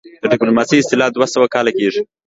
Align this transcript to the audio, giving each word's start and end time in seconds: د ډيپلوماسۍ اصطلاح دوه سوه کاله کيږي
د 0.21 0.23
ډيپلوماسۍ 0.33 0.77
اصطلاح 0.79 1.09
دوه 1.11 1.27
سوه 1.33 1.47
کاله 1.53 1.71
کيږي 1.79 2.01